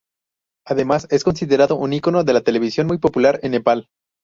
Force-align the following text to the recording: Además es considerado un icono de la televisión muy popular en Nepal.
Además 0.65 1.05
es 1.11 1.23
considerado 1.23 1.75
un 1.75 1.93
icono 1.93 2.23
de 2.23 2.33
la 2.33 2.41
televisión 2.41 2.87
muy 2.87 2.97
popular 2.97 3.39
en 3.43 3.51
Nepal. 3.51 3.87